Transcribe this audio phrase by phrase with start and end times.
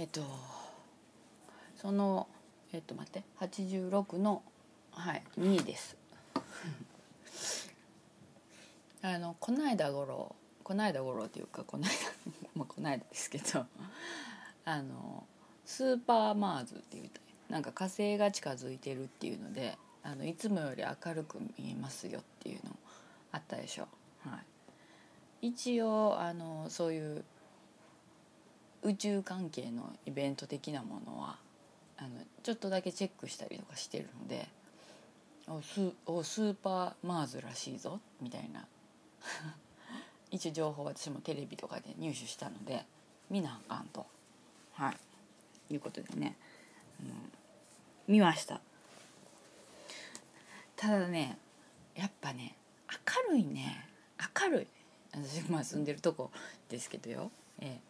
[0.00, 0.22] えっ、と
[1.76, 2.26] その
[2.72, 4.42] えっ、と待って86の
[4.92, 5.94] はい2位です。
[9.02, 10.34] あのこの間頃
[10.64, 11.92] この間頃っていうかこの間
[12.56, 13.66] まあこの間ですけど
[14.64, 15.26] あの
[15.66, 17.10] スーパーマーズっていう
[17.50, 22.74] なんか火星が近づいてるっていうのであのいつもより明るく見えますよっていうの
[23.32, 23.86] あったでしょ、
[24.20, 24.42] は
[25.42, 27.22] い、一応あのそういう
[28.82, 31.36] 宇宙関係のイベント的なものは
[31.98, 32.10] あの
[32.42, 34.48] ちょっとだけチェックしたりとかしてるので
[35.48, 38.66] おスおスーパーマーズらしいぞみたいな。
[40.30, 42.86] 一応情報私もテレビとかで入手したので
[43.28, 44.06] 見なあかんと。
[44.72, 45.74] はい。
[45.74, 46.36] いうことでね、
[47.00, 47.32] うん、
[48.06, 48.60] 見ました。
[50.76, 51.36] ただね
[51.96, 52.56] やっぱね
[53.28, 53.88] 明るいね。
[54.40, 54.66] 明るい。
[55.12, 56.30] 私まあ住んでるとこ
[56.68, 57.32] ですけどよ。
[57.58, 57.89] ええ。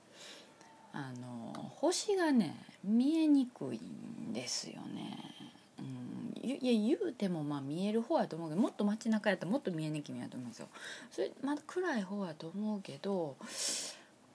[0.93, 5.19] あの星がね見えにくいんですよね。
[5.79, 10.69] うん、いや言うてもまあ見える方やと思うけどもっと街中やったらもっと見えにくいやと思うんですよ。
[11.11, 13.37] それまだ暗い方やと思うけど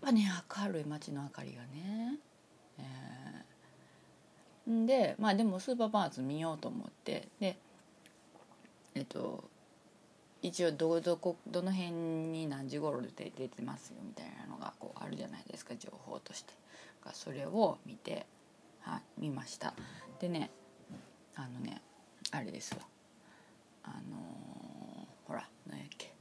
[0.02, 2.18] まあね明るい街の明かりがね。
[2.78, 7.58] えー、でまあでもスーパーパーツ見ようと思ってで
[8.96, 9.44] えっと
[10.46, 16.54] 一応どどこどの辺に何時頃で出てますよみたいなのがこうあるじゃないですか情報として
[17.14, 18.26] それを見て、
[18.82, 19.74] はい、見ました。
[20.20, 20.52] でね
[21.36, 21.82] あのね
[22.32, 22.82] あれですわ。
[23.84, 26.14] あのー、ほら何やっけ。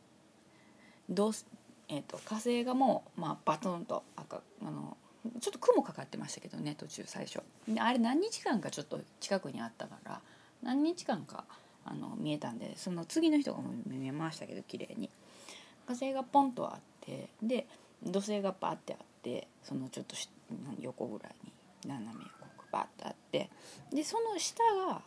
[1.08, 1.32] どう
[1.88, 4.96] えーと、火星がもう、まあ、バトンと赤あの
[5.38, 7.42] ちょっと雲かかってましたけどね途中最初。
[7.78, 10.20] あれ何日間かちょっと近くにあったから
[10.62, 11.44] 何日間か
[11.84, 15.10] あの見えたんでその次の人が見えましたけど綺麗に
[15.86, 17.66] 火星がポンとあってで
[18.02, 20.16] 土星がバッてあってそのちょっと
[20.80, 21.52] 横ぐらいに
[21.86, 23.50] 斜め横くバッてあって
[23.92, 25.02] でその下が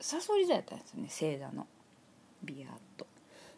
[0.00, 1.66] さそり座やったんですよね星座の
[2.42, 3.06] ビヤッと。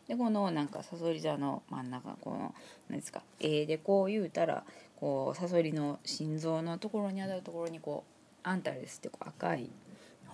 [0.06, 2.54] でこのなんかさそり座の真ん中この
[2.88, 4.62] 何ですか絵でこう言うたら
[5.00, 9.68] こうさそりの心臓のところに当たるところにこうアンタレスってこう赤い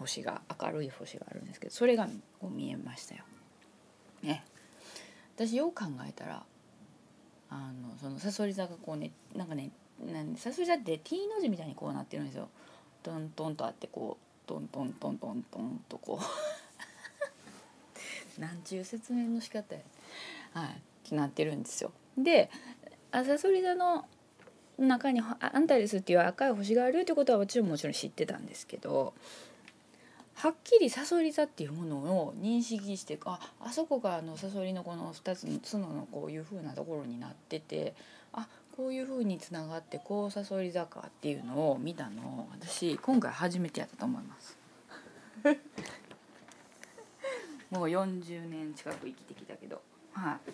[0.03, 2.09] 星が明るい星があるんですけどそれが
[2.41, 3.25] こう見えましたよ。
[4.23, 4.45] ね
[5.35, 6.45] 私よう考えたら
[7.51, 9.71] あのそのさそり座がこうねなんかね
[10.37, 12.49] さそり座って T の字みたいにこうなってるんですよ。
[13.03, 16.21] トントンとあってこうトントントントントンとこ
[18.39, 19.83] う なんちゅう説明の仕方や
[20.53, 21.93] はいってなってるんですよ。
[22.17, 22.51] で
[23.13, 24.07] さそり座の
[24.79, 29.15] 中にアンタレスっていう赤い星があるってことは私ももちろん知ってたんですけど
[30.43, 37.95] はっきりサソリ座っていうものを認識してああそこがあのサソリのこの2つの角のこういう風なところになってて
[38.33, 44.59] あこういう風につながってこうサソリ座かっていうのを見たのを私今回初めてやったと思います。
[47.71, 49.81] もう40年近く生きてきたけど、
[50.13, 50.51] はい、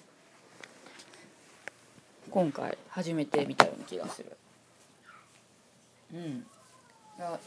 [2.30, 4.36] 今回初めて見たような気がする。
[6.12, 6.46] うん。
[7.18, 7.38] な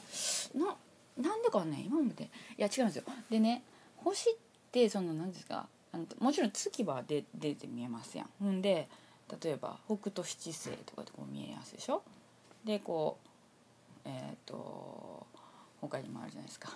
[1.18, 2.30] なんでかね今まで。
[2.58, 3.04] いや違うんですよ。
[3.30, 3.64] でね
[3.98, 4.34] 星っ
[4.72, 5.68] てその何ですか。
[5.94, 8.30] あのもちろん月は出出て見えますやん。
[8.40, 8.88] ほんで
[9.42, 12.04] 例えば北斗七星とかでこう見えやすいでしょ。
[12.64, 13.18] でこ
[14.06, 15.28] うえっ、ー、と
[15.82, 16.70] 他にもあるじゃないですか。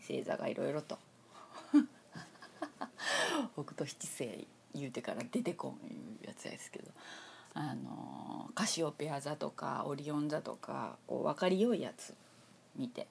[0.00, 0.98] 星座がいろいろと。
[3.54, 6.90] 北斗七星言うてから出てこんいうやつですけど。
[7.54, 12.14] あのカシオペア座とかオリオン座とかこう分かりよいやつ
[12.76, 13.08] 見て。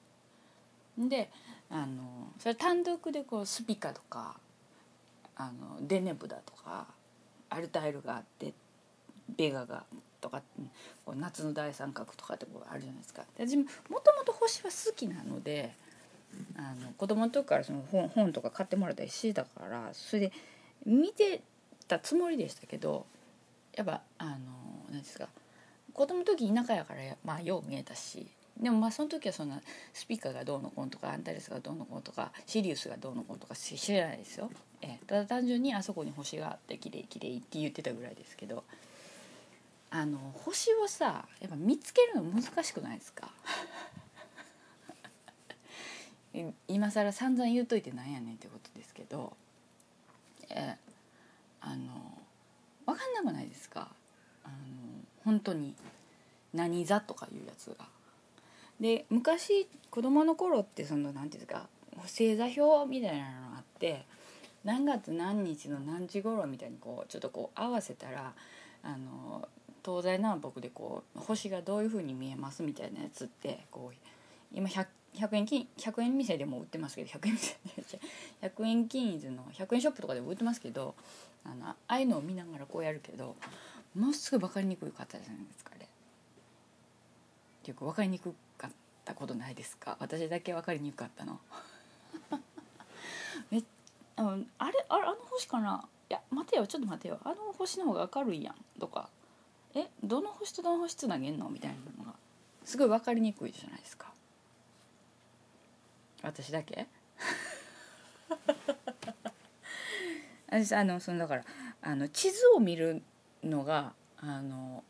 [0.98, 1.30] で
[1.70, 4.36] あのそれ単独でこうスピカとか
[5.36, 6.86] あのデネブだとか
[7.50, 8.52] アルタイルがあって
[9.36, 9.84] ベガが
[10.20, 10.42] とか
[11.04, 13.22] こう夏の大三角とかってこうあるじゃないですか。
[13.36, 15.74] 私もともと星は好きなので
[16.56, 20.32] あの子供の時からその本本とか買ってもらったりしてたからそれで
[20.84, 21.42] 見て
[21.86, 23.06] たつもりでしたけど
[23.74, 24.36] やっぱあの
[24.90, 25.28] 何ですか
[25.92, 28.26] 子供の時田舎やからまあよう見えたし
[28.60, 29.60] でもまあその時はそんな
[29.92, 34.50] スピーカーがどうのこうとかアンタレスがどうのこうとかシリウスがどうのこうとか知らないですよ、
[34.82, 38.64] えただ単純にあそこに星があって綺麗綺麗って言ってたぐらいですけど
[39.90, 43.30] あの星をさやっぱ見つけるの難しくないですか？
[46.68, 49.36] 今更散々言うといてなんやねんってことですけど
[50.50, 50.76] え
[51.60, 52.18] あの
[52.86, 53.88] 分かんなくないですか？
[54.44, 54.54] あの
[55.24, 55.74] 本当に
[56.52, 57.86] 何座とかいうやつが。
[58.80, 64.04] で昔子供の頃ってその何ていうんですか星座表みたいなのがあって
[64.64, 68.32] 何月何日の何時頃みたいにこうちょっとこう合わせたら
[68.82, 69.48] あの
[69.84, 73.96] 東西南北でこう星がどういう風に見えますみたいなやつってこう
[74.52, 74.86] 今 100,
[75.16, 77.56] 100円金100円店でも売ってますけど100円店
[78.42, 80.94] 100円均一の100円ショップとかでも売ってますけど
[81.44, 83.36] あのああいうのを見ながらこうやるけど
[83.94, 85.84] ものすごい分かりにくかったじゃないですかあれ。
[85.84, 85.88] っ
[87.62, 88.34] ていうか分かりにく
[89.08, 89.96] ったことないですか？
[90.00, 91.40] 私だけ分かりにくかったの。
[93.50, 93.62] め
[94.16, 95.88] あのあれあれあの星かな？
[96.10, 96.66] いや待てよ。
[96.66, 97.18] ちょっと待てよ。
[97.24, 99.08] あの星の方が明るいやんとか。
[99.74, 101.48] えどの星とどの星つなげんの？
[101.48, 102.14] みたいなのが。
[102.64, 104.12] すごい分かりにくいじゃないですか。
[106.22, 106.86] 私だけ？
[110.50, 111.44] 私あのそのだから
[111.82, 113.02] あの地図を見る
[113.42, 114.82] のがあの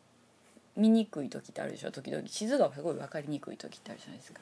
[0.79, 1.91] 見にくい時ってあるでしょ？
[1.91, 2.27] 時々。
[2.27, 4.41] 地図がすごい分かりにくい時ってあるじゃないですか。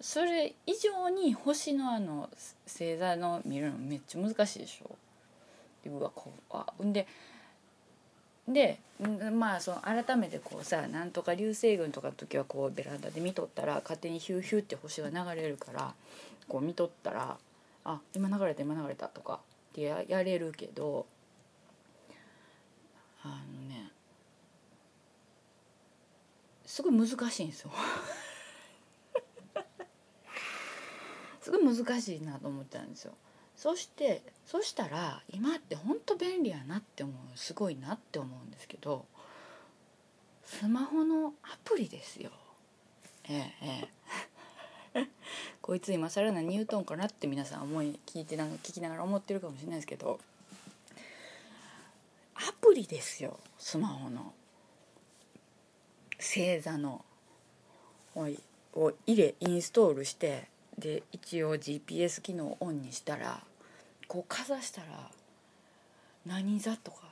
[0.00, 2.28] それ以上に星のあの
[2.66, 4.96] 星座の見るのめっちゃ難しいでしょ？
[5.84, 7.06] でうわこうあで
[8.48, 8.78] で
[9.32, 15.94] まあその改めてこうさなんとか流星群とかの時はこうベランダで見とったら勝手にヒューヒューって星が流れるから
[16.48, 17.38] こう見とったら
[17.84, 19.40] あ今流れた今流れたとか
[19.72, 21.06] ってややれるけど
[23.22, 23.90] あのね
[26.74, 27.70] すごい難しいんですよ
[31.40, 33.14] すごい難しいなと思ったんですよ。
[33.54, 39.06] そしてそしたら今ってほんと便利やなって思うすごいなって思うんですけど
[40.42, 42.32] スマホのアプリですよ。
[43.28, 43.88] ええ
[44.94, 45.08] ええ、
[45.62, 50.18] こいつ今更何言うとんかなって皆さん思い聞いてなんか聞きながら思ってるかもしれないですけど
[52.34, 54.34] アプリですよスマホの
[56.24, 57.04] 星座の
[58.16, 58.30] を
[59.06, 60.48] 入れインストールして
[60.78, 63.42] で一応 GPS 機能をオンにしたら
[64.08, 64.86] こうかざしたら
[66.26, 67.02] 何座とか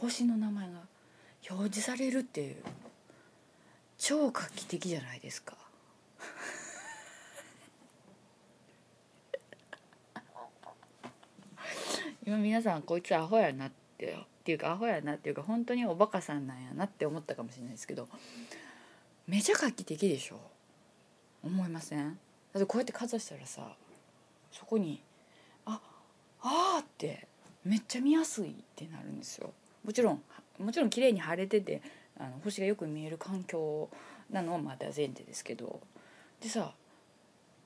[0.00, 0.80] 星の名前が
[1.50, 2.56] 表示されるっていう
[3.98, 5.56] 超画期的じゃないですか。
[12.26, 18.06] 今皆さんこいつアホやなってっていうかアホやなっていうか本当におバカさんなんやなって思ったかもしれないですけど
[19.26, 20.36] めちゃ画期的でしょ？
[21.42, 22.16] 思いません？
[22.52, 23.68] だってこうやってかざしたらさ
[24.52, 25.02] そこに
[25.64, 25.80] あ
[26.42, 27.26] あーって
[27.64, 29.52] めっちゃ見やすいってなるんですよ。
[29.84, 30.22] もちろん
[30.60, 31.82] もちろん綺麗に晴れてて
[32.16, 33.88] あの星がよく見える環境
[34.30, 35.80] なのはまた前提ですけど
[36.40, 36.70] でさ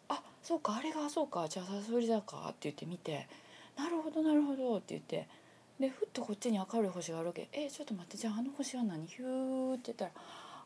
[0.09, 3.29] あそうかあれがそうかじゃあさそりだかって言って見て
[3.77, 5.29] なるほどなるほどって言って
[5.81, 7.49] でふっとこっちに明るい星があるわけ。
[7.53, 9.07] えちょっと待ってじゃああの星は何？
[9.07, 10.21] ヒューって言ったらあ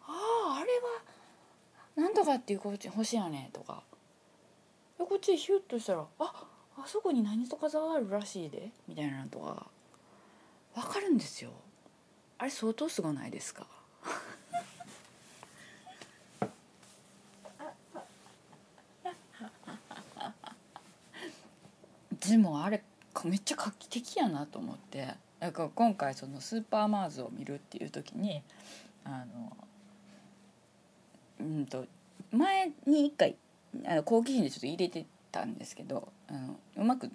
[0.09, 3.85] ああれはなんとかっていう星やねとか。
[4.99, 6.47] でこっちヒュッとしたらあ
[6.77, 9.67] あそこに何とか座があるらしいでみたいなのとか
[10.75, 11.51] 分かるんですよ。
[12.39, 13.67] あれ相当すごないですか？
[22.29, 22.83] でもあれ
[23.29, 25.09] めっちゃ画期的やなと思って
[25.41, 28.43] だから今回そのスーパーマーズを見るっていう時に
[29.05, 29.56] あの
[31.41, 31.87] うんと
[32.32, 33.37] 前に一回
[33.87, 37.11] あの好奇心でちょっと入れてたんですけどあのうまく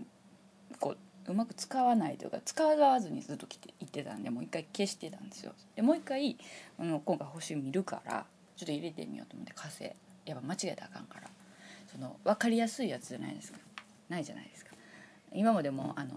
[0.80, 0.96] こ
[1.28, 5.54] ううまく使わないというか使わずにずっと来て行ってたんでもう一回消してたんですよ。
[5.76, 6.38] でもう一回
[6.80, 9.84] あの今回星見るからちょっと入れてみようと思って火星
[10.26, 11.30] やっぱ間違えたらあかんから
[11.92, 13.60] その分かりやすいやつじゃないですか
[14.10, 14.59] ないじゃないですか。
[15.34, 16.12] 今までもあの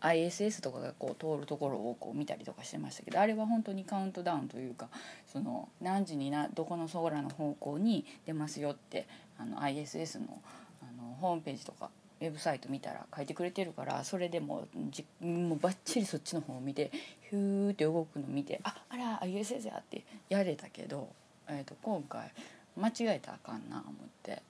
[0.00, 4.88] ISS とかがこう通るところをこう見たりとかしてましたけどあれは本当にカウントダウンというか
[5.26, 9.06] その何時になどこの空の方向に出ますよって
[9.38, 10.40] あの ISS の
[10.80, 11.90] あのホームページとか
[12.20, 16.90] ウェブサイト見たら書いてくれてるからそれでもじもうバッチリそっちの方を見て
[17.30, 21.08] ヒューって動くの見てああら ISS やってやれたけど、
[21.48, 22.32] えー、と今回
[22.76, 24.42] 間違えたらあかんな思って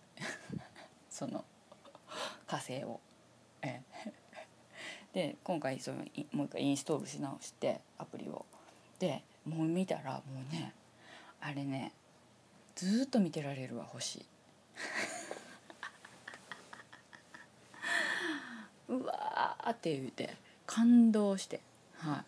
[1.09, 1.45] その
[2.47, 3.01] 火星を。
[3.63, 3.83] え
[5.13, 5.99] で今回その
[6.33, 8.45] もう一回インストールし直してアプリを。
[8.99, 10.75] でもう見たらもうね
[11.41, 11.93] あれね
[12.75, 14.25] ずっと見てられるわ星。
[18.89, 20.37] うわーって言うて
[20.67, 21.61] 感動して。
[21.97, 22.25] は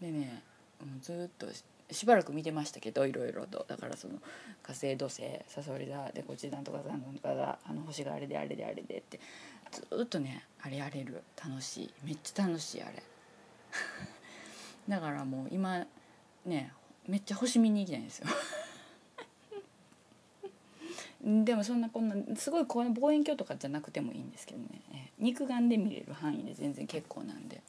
[0.00, 0.04] い。
[0.04, 0.42] でね
[0.80, 1.46] もうずっと
[1.90, 3.64] しばらく見てましたけどいろいろと。
[3.68, 4.14] だからその
[4.62, 9.20] 火星土星さそり座でこっちなんとかなんとかがあの星があれであれであれでって。
[9.74, 11.22] ずっとねあれやれる。
[11.42, 11.90] 楽しい。
[12.04, 13.02] めっちゃ楽しいあれ。
[14.88, 15.84] だからもう今
[16.46, 16.72] ね
[17.06, 18.26] めっちゃ星見に行きたいんですよ。
[21.44, 25.12] でもそんなこんなすごいこの望遠鏡とかじゃなくてもいいんですけどね。
[25.18, 27.62] 肉眼で見れる範囲で全然結構なんで。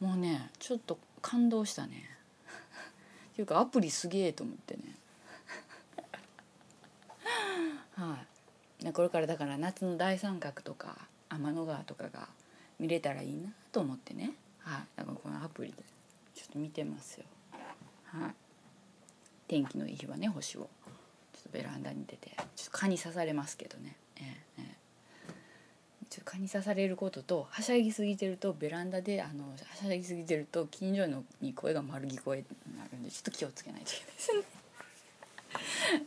[0.00, 2.08] もうねちょっと感動したね。
[3.32, 4.96] っていうかアプリすげえと思ってね
[7.94, 8.26] はい
[8.71, 10.96] でこれからだから夏の大三角とか
[11.28, 12.28] 天の川とかが
[12.80, 14.32] 見れたらいいなと思ってね。
[14.58, 14.82] はい。
[14.96, 15.76] だからこのアプリで
[16.34, 17.24] ちょっと見てますよ。
[18.06, 18.34] はい。
[19.46, 20.68] 天気のいい日はね星を。
[21.32, 23.96] ちょっとベランダに出てちょっと蚊に刺されますけどね。
[24.16, 24.20] え
[24.58, 24.82] ええ
[26.10, 34.42] ちょっと蚊に刺されることとはしゃぎすぎてるとベランダであのはしゃぎすぎてると近所のに声が丸聞こえになるんでちょっと気をつけないといけないですね。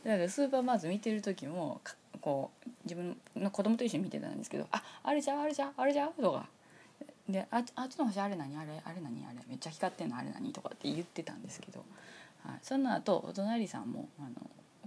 [0.03, 1.81] だからスーパーマーズ見てる時も
[2.21, 6.47] こう自分の子供と一緒に見てたんですけど「ああれじゃうあれじゃうあれじゃう」とか
[7.27, 8.55] 「でああっちの星あれ何？
[8.55, 9.25] あれあれ何？
[9.25, 9.39] あれ。
[9.47, 10.17] めっちゃ光ってんの？
[10.17, 11.83] あれ何?」とかって言ってたんですけど、
[12.43, 14.29] はい、その後お隣さんもあの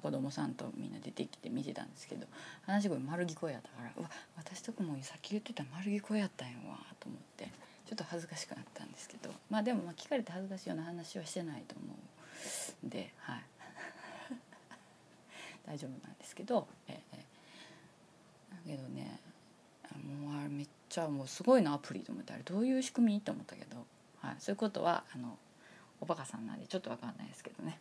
[0.01, 2.27] 子供さんとみんな出てきて見てたんですけど
[2.63, 7.47] 話し声丸聞こえやったから「うわ私とこもさっき言ってた丸聞こえやったんやわ」と思って
[7.87, 11.85] ちょっと恥ずかしくなったんですけどまあでもまあ聞かれて恥ずかしいような話はしてないと思
[12.85, 13.43] うんではい。
[15.67, 17.17] 大丈夫なんですけどええ
[18.51, 19.19] だけどね
[19.91, 20.39] あも
[21.03, 23.85] うあもうすごいなアプリと思ってあれどういう仕組みと思ったけど、
[24.21, 25.37] はい、そういうことはあの
[26.01, 27.79] おバカさんなんでちょっと分かんないですけどね。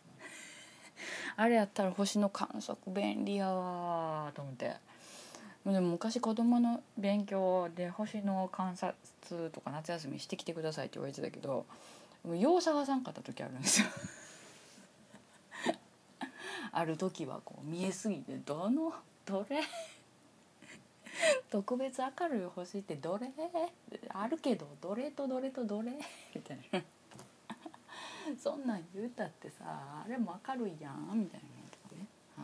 [1.36, 4.76] あれやったら星の観測便利やわと思って。
[5.64, 11.66] でも昔子供の勉強で星の観察とか夏休みしてきてくださいって言われてたけど
[12.24, 13.86] よう探さんかった時あるんですよ。
[16.72, 18.94] ある時はこう見えすぎてどの
[19.26, 19.60] どれ
[21.50, 23.30] 特別明るい星ってどれ？
[24.10, 25.92] あるけどどれとどれとどれ？
[26.34, 26.82] みたいな。
[28.38, 29.64] そんなん言うたってさ
[30.04, 31.10] あれも明るいやん。
[31.14, 32.06] みたいなね。
[32.36, 32.42] は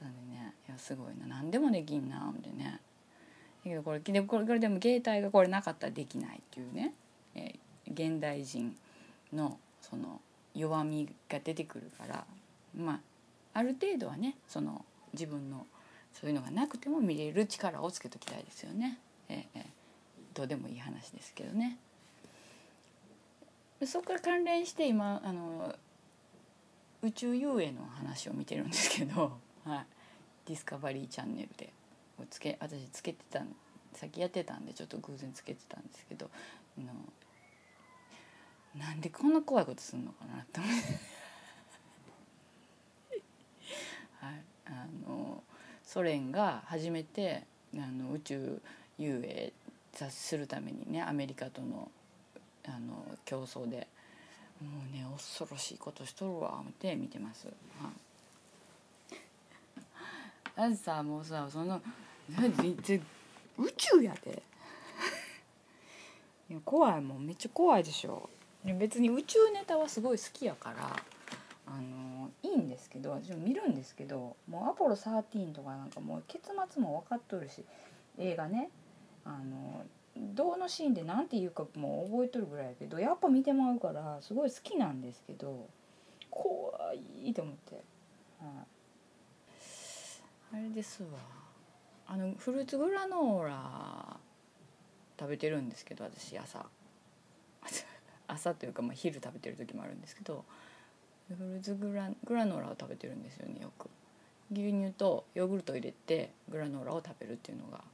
[0.00, 0.04] い。
[0.04, 1.26] なんでねいやすごいな。
[1.26, 2.32] 何でもできんな。
[2.34, 2.80] みたいなね。
[3.64, 6.94] だけどこれでこれこれでも携帯がこれなかったらできないっていうね、
[7.34, 7.58] えー
[7.92, 8.78] 現代人
[9.32, 10.20] のその
[10.54, 12.24] 弱みが出てくるから。
[12.72, 13.00] まあ
[13.52, 15.66] ある程度はねその自分の
[16.12, 18.98] そういうのがなくても見れる力をつけときたいですよね。
[19.28, 19.66] ええ
[20.34, 21.78] どうでもいい話ですけどね。
[23.86, 25.74] そこから関連して今あの
[27.02, 29.86] 宇宙遊泳の話を見てるんですけど、 はい、
[30.46, 31.72] ディスカバリーチャンネルで
[32.28, 33.42] つけ私つけてた
[33.94, 36.30] さっきやってたんでちょっと偶然つけてたんですけど
[36.78, 36.92] あの
[38.76, 40.76] なんでこんな怖いことするのかなって思って、
[44.26, 45.29] はい、あの
[45.92, 47.42] ソ連が初めて
[47.74, 48.62] あの宇宙
[48.96, 49.52] 遊泳
[49.92, 51.90] さするためにねアメリカとの
[52.64, 53.88] あの競争で
[54.62, 57.48] もうね恐ろしいことしとるわ思って見てます。
[57.82, 57.90] は
[59.10, 59.14] い、
[60.56, 61.82] だってさもうさその
[62.38, 63.00] なぜ
[63.58, 64.44] 宇宙やで。
[66.50, 67.26] いや怖いもん。
[67.26, 68.30] めっちゃ怖いでしょ。
[68.78, 71.02] 別に宇宙ネタはすごい好きやから。
[71.70, 77.64] あのいいんですけど私も見るんですけどもう「アポロ13」とかなんかもう結末も分かっとるし
[78.18, 78.70] 映画ね。
[79.24, 79.84] あの
[80.16, 85.68] どのシーンで何て言うかもう覚えとるぐらいやけどやっぱ見てまうからすごい好きなんですけど
[86.30, 86.72] 怖
[87.22, 87.74] いと思って、
[88.40, 88.66] は
[90.56, 91.08] い、あれですわ。
[92.06, 94.16] あのフルーツグラノーラ
[95.18, 96.66] 食べてるんですけど私朝。
[98.26, 100.44] 朝というかまあ昼食べてる時もあるんですけど
[101.36, 103.88] フルーツグラグラノーラを食べてるんですよねよく。
[104.52, 107.84] 牛乳とヨーグルトを入れてグラノーラを食べるっていうのが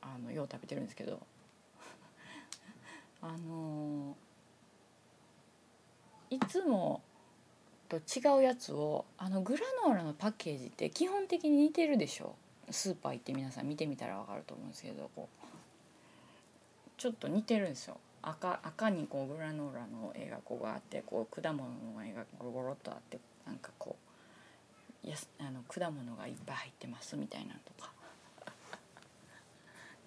[0.00, 1.20] あのよう食べてるんですけど。
[3.20, 4.16] あの
[6.30, 7.02] いつも
[7.88, 12.36] と違うやつをあのグラノーラのパッケージって基本的に似てるでしょ。
[12.70, 15.42] スーパー行って皆さん見てみたら分かると思うんですけどこう。
[16.96, 17.98] ちょっと似てるんですよ。
[18.22, 23.96] 赤赤にこうグラノーラの絵がこうあってこう果物の絵がゴロゴロっとあってなんかこ
[25.04, 27.92] うやあの果物がいっぱい入ってますみたいなとか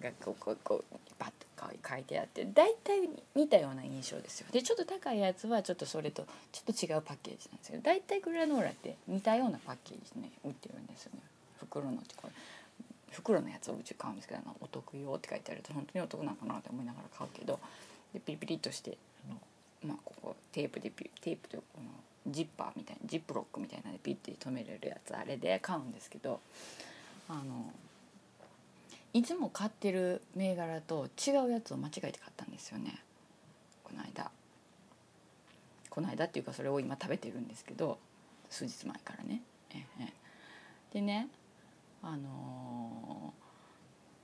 [0.00, 1.46] がこうこうこうバッと
[1.88, 4.46] 書いてあって大体似たような印象ですよ。
[4.50, 11.20] でちょっと高いやつはちょっとそれとちょっと違うパッケージなんですけど大体グラノーラって似たようなパッケージね売ってるんですよね。
[11.58, 12.32] 袋のこれ
[13.10, 17.58] 袋のやつをうち買うんですけどお得用って書いてあると本当にお得なのかなって思いながら買うけど
[18.16, 18.96] でピリピリとして
[19.28, 19.38] あの、
[19.86, 26.40] まあ、ここテープでピテープでこのジッパーみたいなジップロックみたいなでピッて止めれるやつあれで買うんですけど
[27.28, 27.70] あの
[29.12, 33.00] いつも買ってる銘柄と違うやつを間違えて買ったんですよね。
[33.82, 34.30] この間。
[35.88, 37.98] この間っていうかそれを今食べてるんですけど
[38.50, 39.40] 数日前からね。
[39.74, 40.12] ええ。
[40.92, 41.28] でね
[42.02, 43.32] あの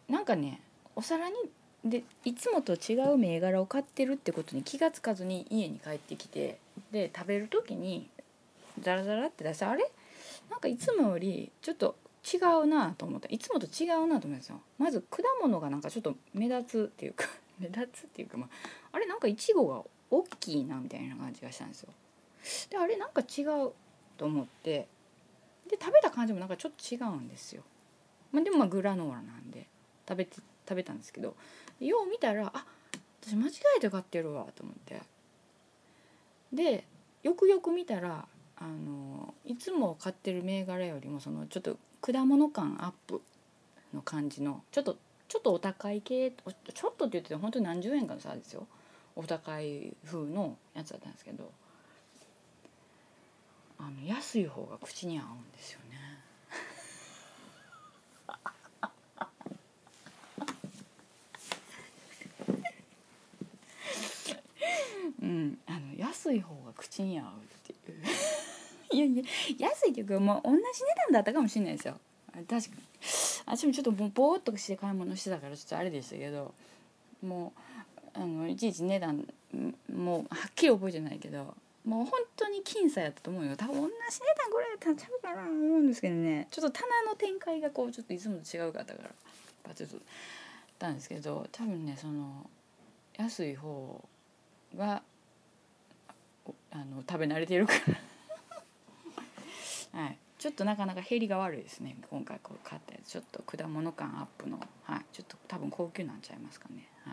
[0.09, 0.61] ーなんかね
[0.95, 1.37] お皿に
[1.85, 6.59] でいつもと違う銘柄を買ってるってことに気が付かずに家に帰ってきて
[6.93, 8.09] で食べる時に
[8.81, 9.91] ザラザラって出してあれ？
[10.51, 11.97] なんかいつもよりちょっと
[12.33, 13.29] 違うなと思った。
[13.29, 14.61] いつもと違うなと思うんですよ。
[14.79, 17.27] まず果物がなんかちょっと目立つっていうか
[17.59, 18.49] 目立つっていうか、まあ、
[18.93, 21.93] あれなんかいちごが大きいなみたいな感じがしたんですよ。
[22.71, 23.73] であれなんか違う
[24.17, 24.87] と思って
[25.69, 27.63] で食べた感じもなんかちょっと違うんですよ、
[28.33, 29.67] まあ、でもまあグラノーラなんで
[30.09, 30.37] 食べて
[30.69, 31.37] 食べたんですけど
[31.87, 32.65] よう見たらあ
[33.21, 35.03] 私間違えて買ってるわと思って。
[36.53, 36.85] で
[37.23, 43.23] よくよく見たらあのいつも買ってる銘柄よりもそのちょっと果物感アップ
[43.95, 44.97] の感じのちょっと
[45.29, 48.67] ちょっとお高い系ちょっとって言って本当に何十円かの差ですよ。
[49.15, 51.51] お高い風のやつだったんですけど
[53.79, 55.97] あの安い方が口に合うんですよね
[65.21, 65.22] うん
[65.67, 67.29] あの安い方が口に合うっ
[67.63, 68.03] ていう。
[68.95, 69.23] いやいや
[69.59, 70.63] 安いっていうかもう同じ値
[71.07, 71.99] 段だったかもしれないですよ。
[72.33, 72.65] 確かに。
[73.47, 76.55] 私もちょっともうボーっとして買い物してたからちょっとあれでしたけど
[77.23, 79.27] もうあのいちいち値段
[79.93, 83.57] もうはっきり覚えてないけどもう本当に僅差やったと思うよ。
[83.57, 86.47] 多分同じ値段これやったらちゃうかなと思うんですけどね。
[86.51, 89.11] ちょっと棚の展開がこうちょっといつもと違うかったから
[89.65, 89.97] バツッと
[90.83, 92.51] たんですけど多分ねその
[93.17, 94.05] 安い方
[94.77, 95.03] が
[96.71, 97.75] あの食べ慣れてるか
[99.93, 100.01] ら。
[100.01, 100.19] はい。
[100.39, 101.97] ちょっとなかなか減りが悪いですね。
[102.11, 103.11] 今回こう買ったやつ。
[103.11, 104.59] ちょっと果物感アップの。
[104.83, 105.05] はい。
[105.13, 106.89] ちょっと多分高級なんちゃいますかね。
[107.05, 107.13] は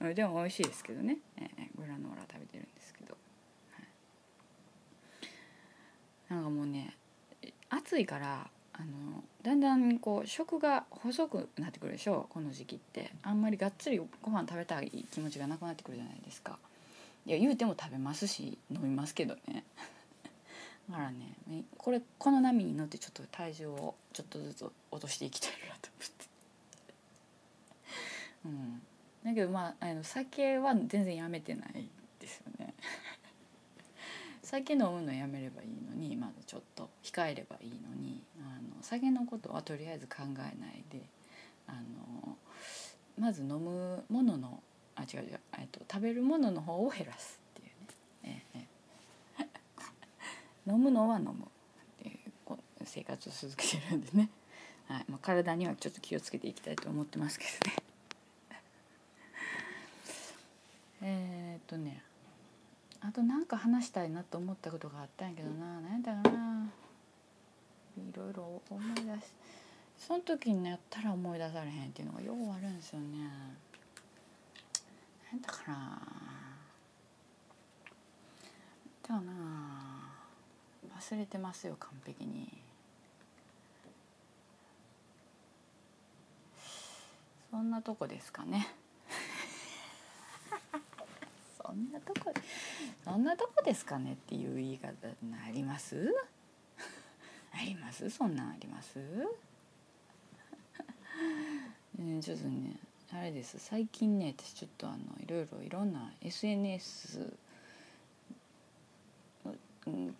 [0.00, 0.14] い。
[0.14, 3.16] でも美味しいですけどね、えー、グラノーラ食べてるんですけど、
[3.72, 3.82] は
[6.30, 6.96] い、なんかもうね
[7.68, 13.12] 暑いからあのだんだんこう食が細くなってくるでしょこの時期って。
[13.22, 16.58] あんまりがっつりご飯食べたい気持ちがなくなってくるじゃないですか。
[17.28, 19.62] いや言うても食べますし飲みますけどね。
[20.88, 21.36] だからね
[21.76, 26.26] これこの波に乗ってちょっと体重をちょっとずつ落としていきたいなと思って。
[28.46, 28.82] うん。
[29.24, 31.86] だけどまああの酒は全然やめてない
[32.18, 32.72] ですよね。
[34.42, 41.02] 酒飲むのやめればいいのにまずちょっと控えればいいのにあの酒のことはとりあえず考えないで
[41.66, 42.38] あの
[43.18, 44.62] まず飲むものの
[44.98, 48.66] あ違う違う、えっと、食べるものの方を減らすっていうね、え
[49.38, 49.48] え、
[50.70, 51.34] 飲むのは飲むっ
[52.02, 54.30] ていう生活を続けてるんでね、
[54.88, 55.04] はい。
[55.08, 57.76] まあ、体にはちょっと気をつけていきたいと思ってますけどね。
[61.54, 62.02] えっとね。
[63.00, 65.80] あと何か話したいなと思ったことがあったんやけどな。
[65.80, 66.72] 何だかな。
[67.96, 69.04] いろいろ思い出し
[69.98, 73.18] その時にやったら思い出されへんっていうのがようあるんですよね。
[73.18, 73.67] 何
[75.34, 76.02] だかな。
[79.02, 79.32] だかな
[80.98, 82.48] 忘れてますよ完璧に。
[87.50, 88.68] そんなとこですかね。
[91.62, 92.32] そんなとこ
[93.04, 96.14] そんなとこですかねっていう言い方あります？
[97.52, 98.08] あります？
[98.10, 98.98] そんなんあります？
[101.98, 102.76] ねちょっとね
[103.12, 103.58] あれです。
[103.58, 107.32] 最近ね私ちょっとあのいろいろいろんな SNS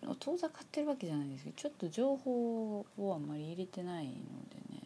[0.07, 4.17] を遠ざかってるわけじゃないですけどちょっと情報をあんまり入れてないので
[4.73, 4.83] ね。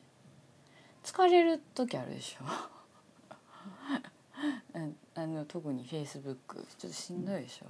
[1.03, 2.43] 疲れる時あるでしょ。
[5.15, 6.57] あの特にフェイスブック。
[6.77, 7.67] ちょっとしんどいでしょ。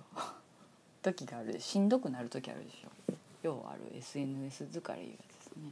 [1.02, 1.60] 時がある。
[1.60, 3.48] しんどくなる時あるでしょ。
[3.48, 3.82] ようある。
[3.98, 5.72] SNS 疲れいうやつですね。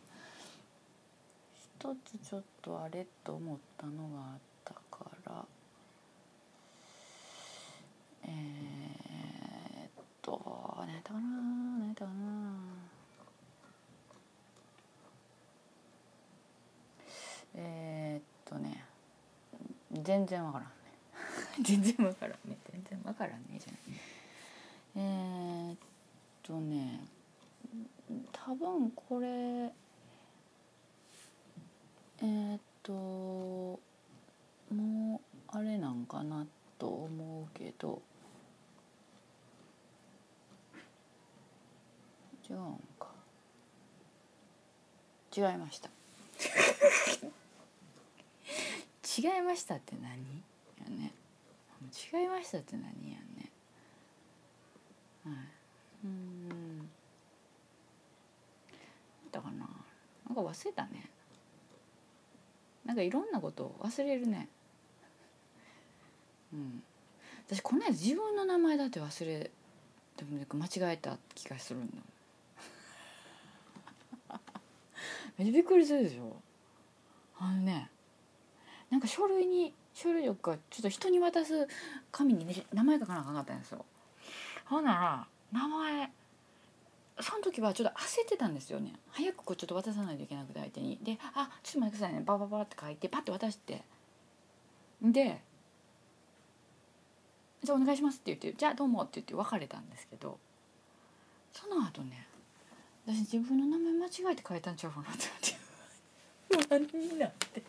[1.81, 5.45] 一つちょっとあれと思ったのがあったから
[8.23, 10.03] えー、っ
[11.03, 12.91] と何やったかな何やったかな
[17.55, 18.85] えー、っとね
[20.01, 20.71] 全然わからんね
[21.61, 23.79] 全然わからんね全然わからんねじゃない
[24.95, 25.77] えー、っ
[26.43, 27.01] とね
[28.31, 33.79] 多分これえー、っとも
[35.53, 36.45] うあれなんかな
[36.77, 38.01] と思うけど
[42.49, 43.07] 違うんか
[45.35, 45.89] 違いました。
[49.17, 50.11] 違いましたって何
[50.79, 51.11] やね。
[52.13, 53.51] 違いましたって何やね。
[55.25, 55.35] はい。
[56.05, 56.89] うん。
[59.31, 59.69] だかな。
[60.27, 61.09] なんか忘れたね。
[62.85, 64.47] なんかいろんなことを忘れるね。
[66.53, 66.83] うん。
[67.47, 69.51] 私この間自分の名前だって忘れ
[70.17, 71.97] でもなんか間違えた気がするんだ
[75.41, 76.35] めっちゃびっくりするでしょ。
[77.39, 77.89] あのね
[78.91, 81.67] なんか書類に書類とかちょっと人に渡す
[82.11, 83.83] 紙に、ね、名前書かなあかんかったんですよ。
[84.65, 86.11] ほんなら名前
[87.19, 88.93] その時はちょっと焦ってたんですよね。
[89.09, 90.99] 早くこうちょっと渡さないといけなくて相手に。
[91.01, 92.21] で「あちょっと待ってくださいね。
[92.23, 93.83] バババって書いてパッて渡して
[95.01, 95.41] で
[97.63, 100.39] 「じゃあお願いします」って言って「じゃあどうも」って言って別れたんですけど
[101.51, 102.27] その後ね
[103.05, 105.55] 私自分の名前間違えて書いたんちゃうかなって
[106.67, 107.63] 不安になって。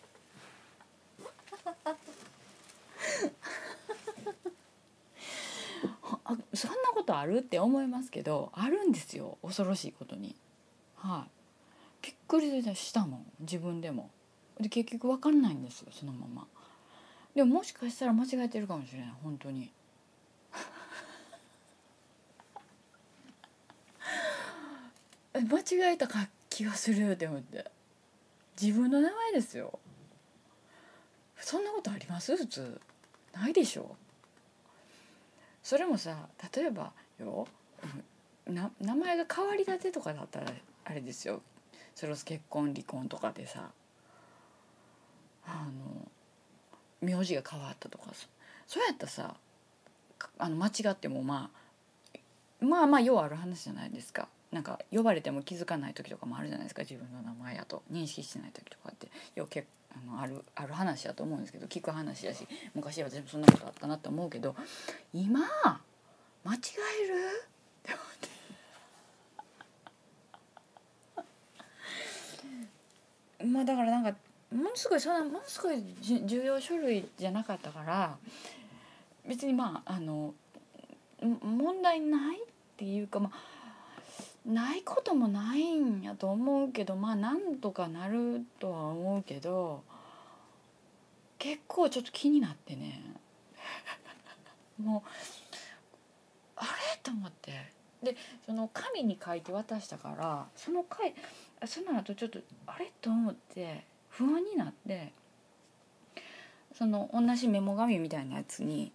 [6.24, 10.36] あそんなことあるって思いますけどあるんですよ恐ろしいことに。
[10.96, 11.26] は
[12.02, 12.06] い。
[12.06, 14.10] びっくりしたもん自分でも。
[14.60, 16.46] で結局分かんないんですよそのまま。
[17.34, 19.70] でももしかしたら間違えてるかもしれない本当に。
[25.34, 27.70] 間違えたか気がするって思って。
[28.60, 29.78] 自分の名前ですよ
[31.38, 32.36] そんなことあります？
[32.36, 32.80] 普通
[33.32, 33.96] ないでしょ
[35.62, 37.48] それもさ例えばよ
[38.46, 40.52] 名前が変わりたてとかだったら
[40.84, 41.40] あれですよ。
[41.94, 43.70] それこそ結婚離婚とかでさ。
[45.46, 46.08] あの
[47.00, 48.26] 名字が変わったとかさ。
[48.66, 49.34] そうやったさ
[50.38, 51.50] あの間違ってもま
[52.60, 54.28] あまあまあようある話じゃないですか。
[54.52, 57.82] なんか呼ばれても気づかない時とかもあるじゃないですか自分の名前やと。
[57.90, 59.08] 認識してない時とかって。
[59.34, 64.56] よう結あのあるある話だと思うんですけど聞く話やし昔は私もそんなことあったなって思うけど
[65.12, 65.40] 今
[66.44, 66.58] 間違
[67.04, 67.14] える？
[67.78, 68.06] って思っ
[73.38, 73.44] て。
[73.44, 74.16] まあだからなんか
[74.50, 78.16] ものすごいそんなものすごい重要書類じゃなかったから
[79.26, 80.34] 別にまああの
[81.20, 82.42] 問題ないっ
[82.76, 83.51] ていうかまあ
[84.46, 89.84] ないこともないんやと思うけどまあなんとかなるとは思うけど
[91.38, 93.02] 結構ちょっと気になってね。
[94.82, 95.08] もう
[96.56, 97.00] あれ？
[97.02, 97.72] と思って。
[98.02, 101.14] でその紙に書いて渡したからその回
[101.66, 102.92] その後ちょっとあれ？
[103.00, 105.12] と思って不安になって
[106.74, 108.92] その同じメモ紙みたいなやつに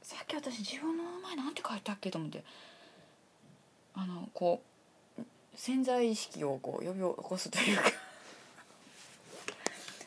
[0.00, 2.10] さっき私自分の名前なんて書いたっけ？
[2.10, 2.42] と思って
[3.94, 4.66] あのこう
[5.56, 7.84] 潜在意識をこう呼び起こすというか。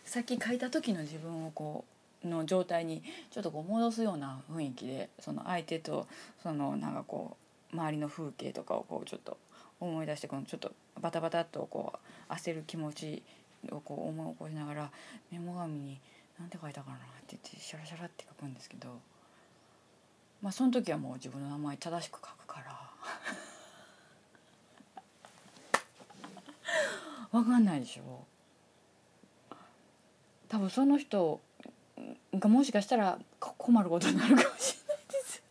[0.05, 1.85] さっき書いた時の自分をこ
[2.23, 6.07] うの状態にちょっとこう戻すような雰囲気でその相手と
[6.41, 7.37] そのなんかこ
[7.71, 9.37] う周りの風景とかをこうちょっと
[9.79, 11.93] 思い出してこのちょっとバタバタっとこ
[12.29, 13.23] う焦る気持ち
[13.71, 14.91] をこう思い起こしながら
[15.31, 15.99] メモ紙に
[16.39, 18.99] 何て書いたかなって言ってシャラシャラって書くんですけど。
[20.41, 22.79] まあその時はもう自分の名前正しく書くから
[27.31, 28.25] 分かんないでしょ。
[30.49, 31.39] 多分その人
[32.33, 35.43] がもしかしたら困ることになるかもしれないです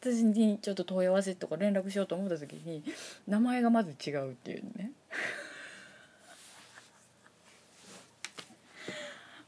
[0.22, 2.82] 私にちょっと問い合わせとか連絡しようと思った時に
[3.28, 4.90] 名前がまず違うっていうね。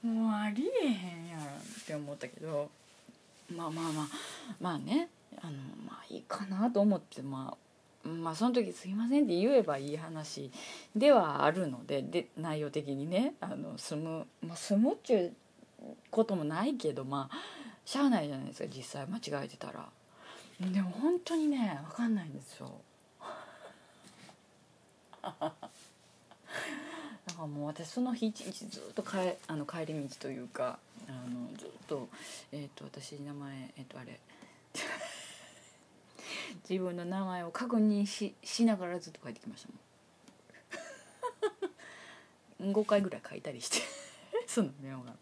[0.05, 1.44] もうありえへんやんっ
[1.85, 2.70] て思ったけど
[3.51, 4.09] まあまあまあ
[4.61, 5.09] まあね
[5.40, 5.53] あの
[5.85, 7.65] まあいいかなと思ってまあ
[8.07, 10.51] まあその時「すいません」って言えばいい話
[10.95, 15.35] ではあるのでで内容的にねあの住む、まあ、住むっちゅう
[16.11, 17.37] こともないけどまあ
[17.85, 19.88] しゃあないじゃないですか実際間違えてたら。
[20.61, 22.81] でも本当にね分かんないんですよ。
[25.23, 25.31] だ
[27.35, 32.09] からもう私その日一日ずっと帰あの帰り道というかあのずっと,、
[32.53, 34.19] えーと、私名前えっ、ー、とあれ
[36.69, 39.69] 自分の名前を確認ししながらずっと書いてきました
[42.61, 42.73] もん。
[42.75, 43.79] 5回ぐらい書いたりして。
[44.47, 45.11] そのメモが。
[45.11, 45.17] なん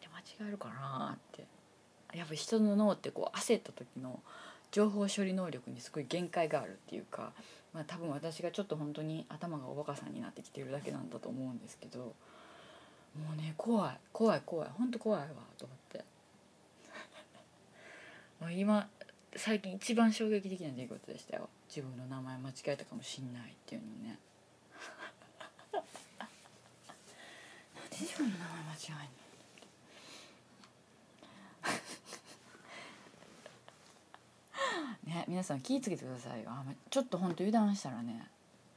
[0.00, 1.46] で間違えるかなって。
[2.14, 4.20] やっぱ人の脳ってこう焦った時の
[4.70, 7.32] 情報処理能力にすごい限界があるっていうか、
[7.72, 12.14] まあ、多分私がちょっと本当に頭がおバカさんになってきてるだけなんだと思うんですけども
[13.34, 16.04] うね怖い怖い怖い本当怖いわと思って。
[18.40, 18.88] もう今
[19.36, 21.48] 最近一番衝撃的な出来事でしたよ。
[21.68, 24.18] 自分の名前間違えたかもしんないっていうのね。
[25.72, 25.82] なん
[27.90, 28.94] で自分の名前間違えん
[35.12, 35.14] の？
[35.14, 36.50] ね皆さん気ぃつけてくださいよ。
[36.90, 38.26] ちょっとほんと油断したらね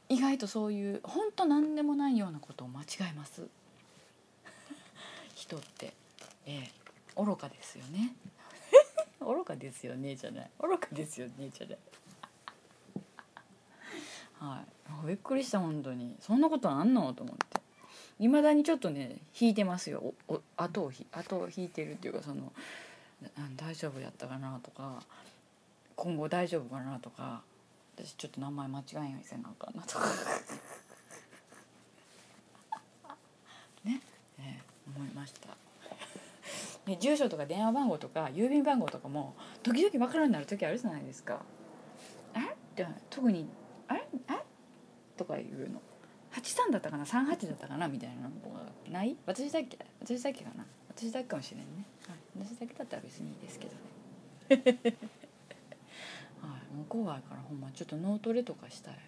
[0.10, 3.48] 意外とそういう本当何でもないようなことを間違えます。
[5.36, 5.94] 人って。
[6.46, 6.72] ええ。
[7.16, 8.14] 愚かですよね。
[9.22, 10.52] 愚かですよねじゃない。
[10.60, 11.78] 愚かですよねじゃない。
[14.40, 14.64] は
[15.04, 15.08] い。
[15.08, 16.16] びっくりした本当に。
[16.20, 17.14] そんなことあんの？
[17.14, 17.62] と思って。
[18.20, 20.14] いまだにちょっとね引いてますよ。
[20.28, 22.52] おお後をひ後を引いてるっていうかその
[23.56, 25.04] 大丈夫やったかなとか
[25.96, 27.42] 今後大丈夫かなとか
[27.96, 30.06] 私ちょっと名前間違えんようにせなあかんなとか。
[33.84, 34.02] ね、
[34.40, 35.71] えー、思いました。
[36.86, 41.42] ね、住所とか電話番号とか郵便番号とかも時々分からんようになる時あるじゃないですか。
[42.36, 42.42] えっ
[42.76, 43.48] て特に
[43.88, 44.08] 「あれ？
[44.30, 44.34] え
[45.18, 45.82] とかいうの。
[46.32, 47.88] 83だったかな？38だったかな？
[47.88, 49.16] みたいなのがない？
[49.26, 49.78] 私だっけ？
[50.02, 50.66] 私だっけかな？
[50.90, 51.66] 私だけかもしれんね、
[52.08, 53.74] はい、私だけだったら別にいいですけど
[54.72, 54.80] ね。
[56.42, 56.76] はい。
[56.76, 58.94] もう怖いからほんまちょっと脳トレとかしたい。
[58.94, 59.00] は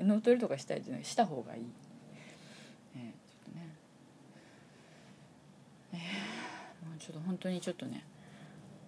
[0.00, 0.04] い。
[0.04, 1.66] 脳トレとかしたいっていした方がいい。
[2.96, 3.68] えー、ちょっとね
[5.92, 8.04] えー、もうちょっと本当にちょっとね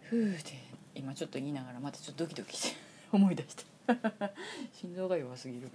[0.02, 0.52] ふうって
[0.94, 2.76] 今ちょっと言いながらまたちょっとドキドキして
[3.10, 3.64] 思い出した
[4.72, 5.68] 心臓が弱すぎる。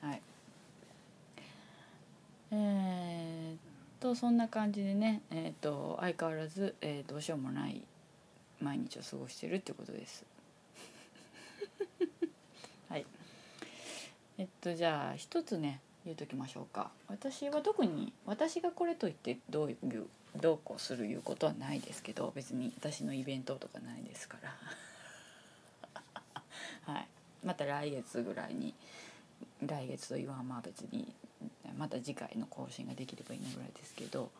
[0.00, 0.22] はい。
[2.50, 3.58] えー、っ
[4.00, 7.82] とそんな感じでねえー、っと相変わらず、えー、どうしようもない
[8.62, 10.24] 毎日を過ごしてるってことです。
[12.88, 13.04] はい。
[14.38, 16.90] えっとじゃあ一つね言うときましょうか。
[17.08, 20.06] 私は特に私がこれといってどういう
[20.36, 24.54] どうこうするいうことはないですけど別に私のイベントとかないですから。
[26.92, 27.08] はい。
[27.44, 28.74] また来月ぐらいに
[29.64, 31.12] 来月と言わんまあ別に
[31.76, 34.30] また次回の更新ができればいいのぐらいですけど。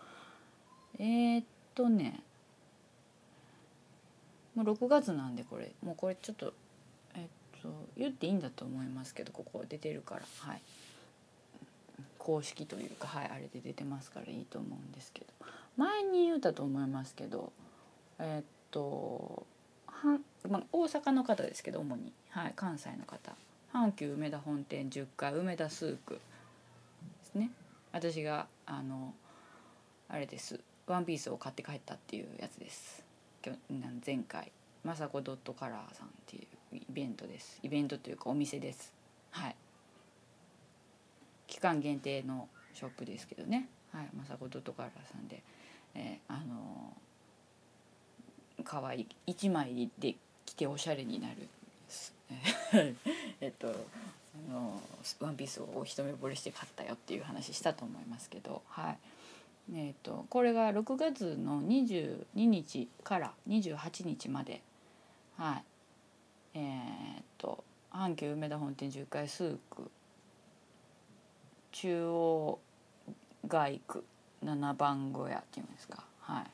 [0.99, 2.23] えー、っとね。
[4.55, 5.73] もう6月なんでこれ。
[5.83, 6.55] もうこれちょっと
[7.15, 10.23] えっと言っていいんだと思いますけどここ出てるから。
[10.41, 10.63] はい。
[12.27, 15.27] 公式というかはいあれで出てますからいいと思うんですけど。
[15.77, 17.53] 前に言うたと思いますけど
[18.19, 19.47] えっと
[19.87, 23.33] はん、まあ、大阪の方ですけど主に、はい、関西の方。
[23.73, 26.21] 阪急梅田本店10階梅田スークで
[27.25, 27.51] すね。
[27.93, 29.15] 私があの
[30.09, 30.59] あれです。
[30.89, 33.05] ワンピースを買って帰ったっていうやつです。
[34.05, 34.51] 前回。
[34.85, 37.61] 雅子ドットカラーさんっていうイベントです。
[37.63, 38.93] イベントというかお店です。
[39.31, 39.57] はい。
[41.57, 43.67] 期間限定のショップですけどね。
[43.91, 45.43] はい雅子ドットカラさんで、
[45.95, 46.93] えー、あの
[48.63, 51.49] 可愛い1枚で着ておしゃれになる
[53.41, 54.79] えっとあの
[55.21, 58.99] ワンピースを一目惚れして買ったよっていう話したと思いますけどはい。
[59.73, 64.61] えっとこれが6月の22日から28日まで
[65.39, 65.65] はい。
[66.53, 69.91] えー、っと阪急梅田本店10階スーク
[71.79, 72.59] 中央
[73.47, 74.03] 街区
[74.43, 76.05] 7番小屋っていうんですか。
[76.21, 76.47] はい。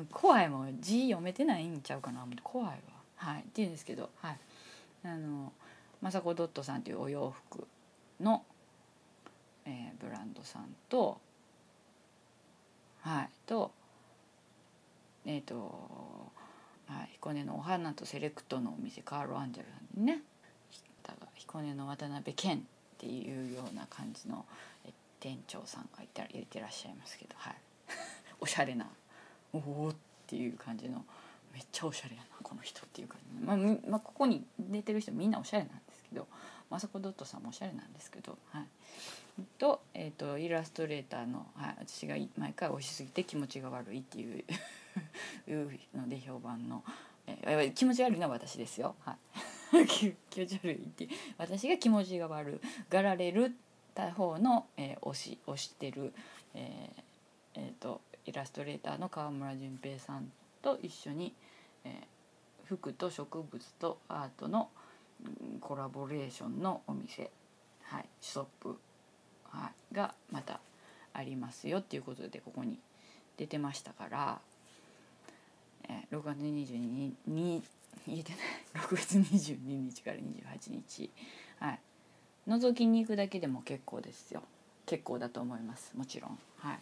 [0.10, 2.76] 怖いもん字読めてないんちゃうかな怖いわ。
[3.16, 3.42] はい。
[3.42, 4.38] っていうんですけどはい。
[5.04, 5.52] あの
[6.02, 7.68] 雅子ドットさんというお洋服
[8.20, 8.42] の、
[9.66, 11.20] えー、ブランドさんと
[13.02, 13.30] はい。
[13.44, 13.70] と
[15.26, 16.32] えっ、ー、と
[16.86, 17.10] はい。
[17.12, 20.22] 彦根のお花とセレクトのお店カール・アンジェルさんにね。
[21.46, 22.60] 彦根の渡辺謙っ
[22.98, 24.44] ていうような感じの
[25.20, 27.54] 店長さんがいたら入れてらっしゃいますけどはい。
[28.40, 28.86] おしゃれな。
[29.52, 29.94] おおっ
[30.26, 31.04] ていう感じの
[31.52, 36.26] めっちゃおしゃれやなこの人っていうか、まあ、まあ、ここに出てる人みんなおしゃれなんですけど
[36.68, 38.66] まさこドットさんもおしゃれなんですけど、はい、
[39.58, 44.44] と,、えーと、イラストレーターの、はい、私が毎回押しすぎて気持ちが悪いっていう
[45.48, 46.84] いうので評判の、
[47.26, 48.94] えー、気持ち悪いのは私ですよ。
[49.00, 49.55] はい。
[49.88, 53.52] 気持ち悪いって私が気持ちが悪がられる
[53.94, 56.12] た方の、えー、推し推してる、
[56.54, 57.02] えー
[57.56, 61.32] えーとイラストレーターの川村淳平さんと一緒に、
[61.84, 64.68] えー、服と植物とアートの
[65.60, 67.30] コラボレーションのお店、
[67.84, 68.76] はい、ショップ、
[69.44, 70.60] はい、がまた
[71.12, 72.78] ありますよっていうことでここに
[73.36, 74.40] 出てましたから、
[75.88, 77.62] えー、6月22日に
[78.08, 78.40] 言えてない。
[78.76, 81.10] 6月22日から28日、
[81.58, 81.80] はい、
[82.48, 84.42] 覗きに行くだけでも結構ですよ。
[84.84, 85.92] 結構だと思います。
[85.96, 86.38] もちろん。
[86.58, 86.78] はい。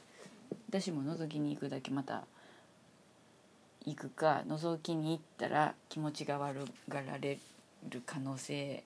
[0.69, 2.25] 私も覗きに行くだけまた
[3.87, 7.39] 行くか覗きに行ったら気持ちが悪がられ
[7.89, 8.83] る可能性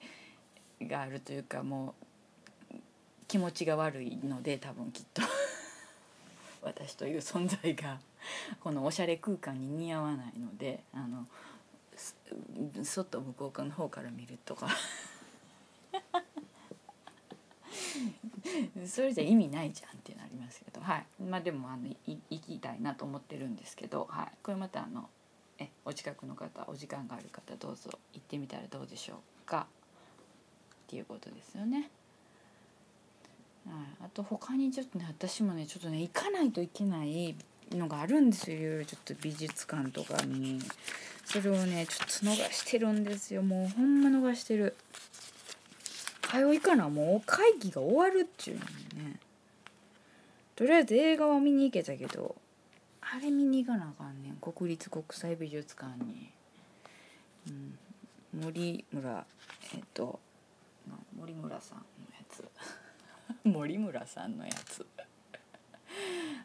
[0.82, 1.94] があるというかも
[2.72, 2.74] う
[3.26, 5.22] 気持ちが悪いので多分きっと。
[6.62, 8.00] 私という存在が
[8.60, 11.26] このおしゃれ空間に似合わないのであの
[12.82, 14.68] 外向こうの方から見るとか。
[18.86, 20.80] それじゃ意味ないじゃんってなりますけど。
[20.80, 21.06] はい。
[21.22, 21.96] まあでもあのい
[22.30, 25.10] 行きたいなと思ってるんですけど、はい、これまたあの
[25.58, 29.66] えお近くの方お時間がある方どうぞ行ってみたらどうでしょうか。
[30.86, 31.90] っていうことですよね。
[33.66, 37.36] はい、あと他にちょっとね私もねちょっとね行かないといけない
[37.72, 40.60] のがあるんですよちょっと美術館とかに。
[41.24, 41.96] それをねちょ
[42.30, 43.42] っと逃してるんですよ。
[43.42, 44.74] もうほんま逃してる。
[46.22, 48.64] 通いかなもう会議が終わるっちゅうの
[49.02, 49.16] ね。
[50.56, 52.34] とりあえず映画は見に行けたけど
[53.00, 54.36] あれ見に行かなあかんねん。
[54.36, 56.30] 国立国際美術館に、
[57.48, 57.78] うん、
[58.42, 59.26] 森村
[59.74, 60.18] えっと
[61.18, 62.44] 森村さんのやつ。
[63.44, 64.86] 森村さんのやつ。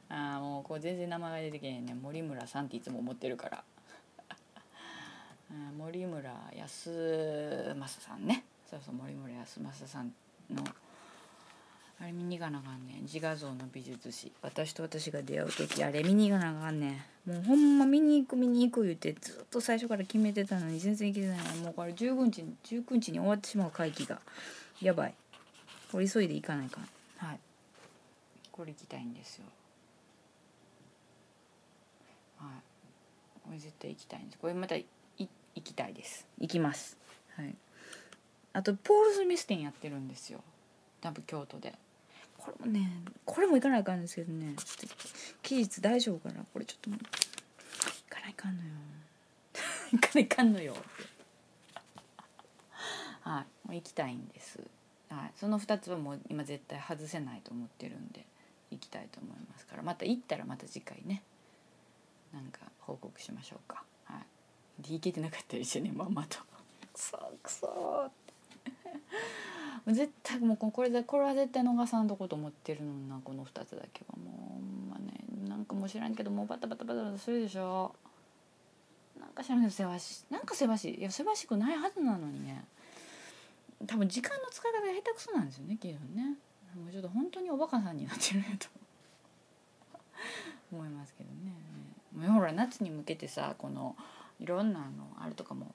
[0.10, 3.64] あもうこう全然名前が出てけへんね森村さんっていつも思ってるから。
[5.78, 6.90] 森村康
[7.78, 8.44] 政さんね。
[8.70, 10.12] そうそう森村康政さん
[10.52, 10.64] の。
[12.02, 13.02] あれ見に行かなあかんねん。
[13.04, 14.32] 自画像の美術史。
[14.42, 17.32] 私と私が出会う時あれ見に行かなあかんねん。
[17.32, 22.44] もうほんま見に行く見に行く言ってずっと最初から決めてたのに全然行けてないもうこれ19日
[22.76, 24.20] 19日に終わってしまう会期が。
[24.82, 25.14] やばい。
[25.92, 26.88] これ急いで行かないかん。
[27.18, 27.40] はい。
[28.54, 29.46] これ行きたいんですよ。
[32.38, 32.50] はい。
[33.44, 34.38] これ絶対行きたいんです。
[34.38, 34.88] これまた行
[35.56, 36.28] きたいです。
[36.38, 36.96] 行きます。
[37.36, 37.56] はい。
[38.54, 40.42] あとポール・スミス展やってるんですよ。
[41.02, 41.74] 多分京都で。
[42.38, 42.92] これもね
[43.26, 44.56] これも行かないかんですけどね。
[45.42, 46.46] 期日大丈夫かな？
[46.54, 46.98] これちょっと行
[48.08, 48.70] かないかんのよ。
[49.94, 50.76] 行かないかんのよ。
[53.22, 53.68] はい。
[53.68, 54.60] もう行きたいんです。
[55.10, 55.32] はい。
[55.36, 58.28] その2つはもう今絶対外せないと思ってるんで
[58.74, 59.84] 行きたいと思いますから。
[59.84, 61.24] また行ったらまた次回ね。
[62.34, 63.84] なんか報告しましょうか。
[64.06, 64.20] は
[64.80, 64.82] い。
[64.82, 65.92] で行けてなかったりしてね。
[65.94, 66.40] まんまと。
[66.94, 68.12] くそくそっ
[69.86, 69.94] て。
[69.94, 74.18] 絶対もうこれでこれは絶対逃さんとこと思ってるのなこの2つだけは。
[74.18, 75.14] もうまあね。
[75.50, 77.94] なんかもう知らんけどもうバタバタバタバタするでしょ。
[79.20, 82.64] なんか知らんけどせわしなんかせわしいいやせわしくないはずなのにね。
[83.86, 86.38] 多分時間の使い方が下手くそなんですよねきっとね。
[86.76, 88.68] もうちょっと本当におバカさんになってると
[90.72, 91.54] 思いますけどね。
[92.16, 93.96] もうほら夏に向けてさこの
[94.40, 95.74] いろんなあのあれとかも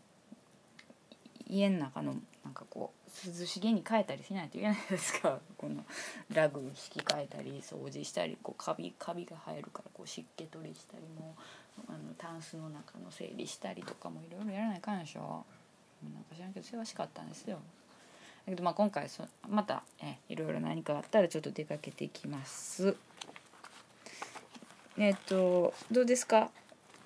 [1.49, 5.41] 家の中のなんかこう涼しげに変えたりしないといけないですか。
[5.57, 5.85] この
[6.33, 11.35] ラグ引き換えたり掃除したりこうカビカビが生えるからこう湿気取りしたりも
[11.89, 15.45] あのタンスの中の整理したりとかもいろいろやらないかんでしょ。
[16.03, 17.59] なんか知らんけどせわしかったんですよ。
[18.49, 22.97] けどまあ今回そまたえいろいろ何かあったらちょっと出かけていきます。
[24.97, 26.51] えっとどうですか？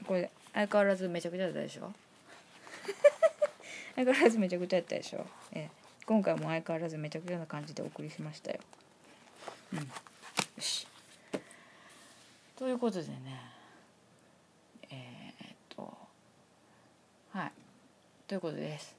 [0.06, 1.92] これ相変わらずめちゃくちゃだったでしょ？
[3.96, 5.68] 相変わらずめちゃくちゃやったでしょ、え、
[6.06, 8.60] 今回も相変わらずめちゃくちゃな感じでお送りしましたよ。
[9.72, 9.78] うん。
[9.80, 9.84] よ
[10.58, 10.86] し。
[12.56, 13.40] ということでね。
[14.90, 15.96] えー、っと
[17.32, 17.52] はい。
[18.26, 18.96] ということです。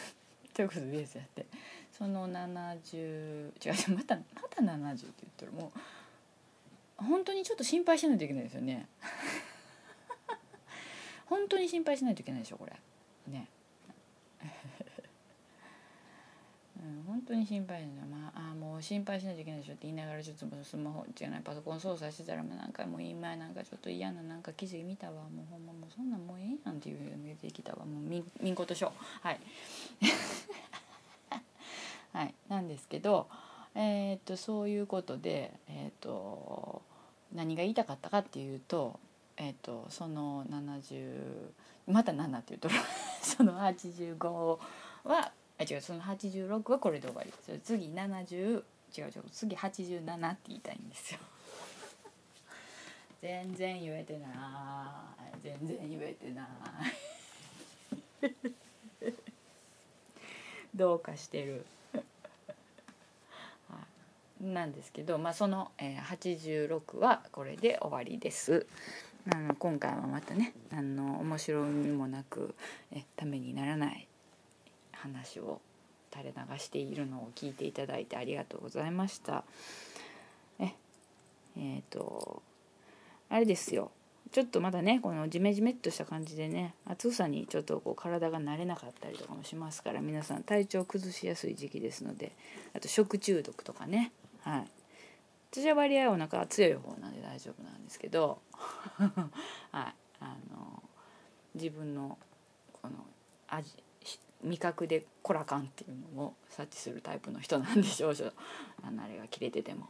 [0.52, 1.46] ということですやって。
[1.96, 3.48] その70違
[3.92, 5.06] うまたまた70って
[5.40, 5.78] 言ったらもう
[7.04, 8.86] 本当にちょっと心配しないといけないですよね。
[11.26, 12.72] 本当に心配しないといけないでしょこれ。
[13.32, 13.48] ね。
[16.84, 25.22] うん本当に心配ないまああもう心配しないといけないでしょって言いながらちょっとスマホじゃないパソコン操作してたらもうなんかもう今なんかちょっと嫌ななんか記事見たわ。
[25.22, 27.86] もうほんまもうそんなんもうええやんっていうの出てきたわ。
[27.86, 29.40] もうみみんことしょはい。
[32.14, 33.26] はいなんですけど
[33.74, 36.80] えー、っとそういうことでえー、っと
[37.34, 38.98] 何が言いたかったかっていうと
[39.36, 41.12] えー、っとその70
[41.88, 42.70] また7って言うと
[43.20, 44.58] その85
[45.04, 48.64] はあ違うその86はこれで終わり次70
[48.96, 51.20] 違う違う次87って言いたいんですよ。
[53.20, 54.30] 全然言えてない。
[55.42, 56.46] 全然言えてな
[58.22, 58.34] い。
[60.74, 61.64] どうかしてる。
[64.52, 68.66] なんですけど、まあ、その、えー、86はこれで終わりです。
[69.32, 72.54] あの今回はまたねあの面白みもなく
[72.92, 74.06] えためにならない
[74.92, 75.62] 話を
[76.12, 79.44] 垂れ流しているのを聞いていただいてありがとうございました。
[80.58, 80.74] え
[81.56, 82.42] えっ、ー、と
[83.30, 83.90] あれですよ
[84.30, 92.32] ちょっとまだねこのジメジメっとした感じでね暑さにちょっとこう体が慣れなかったりとかもしますから皆さん体調崩しやすい時期ですので
[92.74, 94.12] あと食中毒とかね
[94.44, 94.64] はい。
[95.50, 98.40] 私は割合お腹強い方なんで大丈夫なんですけど
[98.98, 99.94] はい。
[100.20, 100.82] あの
[101.54, 102.18] 自分の
[102.72, 102.94] この
[103.48, 103.76] 味
[104.42, 108.14] 味覚でこらかんっていうのを察知するタイプの人なんでしょう
[108.82, 109.88] あのあれが切れてても。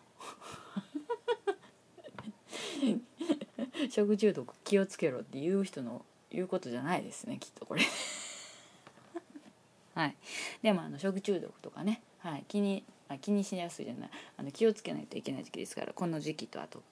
[3.91, 7.83] 食中毒気をつけろって言う人の言うことじゃないですねきっとこれ。
[9.95, 10.17] はい。
[10.63, 14.11] でもあの食中毒とかね、はい、気にあ気にしやすいじゃない。
[14.37, 16.83] あの気をつけないといけない時期ですからこの時期とあと。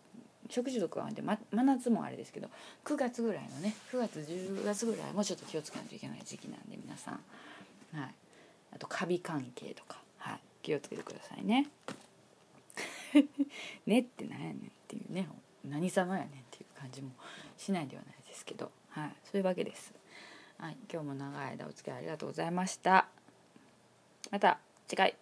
[0.50, 2.48] 食中毒はで、ま、真夏もあれですけど
[2.84, 7.14] 9月ぐらいのね9月10月ぐらいもちょっと気をつけないといけない時期なんで皆さん、
[7.98, 8.14] はい、
[8.74, 11.68] あとカビ関係とか、はい、気をつけてくださいね。
[13.86, 14.58] ねって何やねんっ
[14.88, 15.28] ていうね。
[15.64, 17.10] 何様やねんっていう感じも
[17.56, 19.94] しないではないですけど、はい、そういうわけです。
[20.58, 23.08] はい、今日も長い間お付き合いありがとうございました。
[24.30, 24.58] また
[24.88, 25.21] 次回。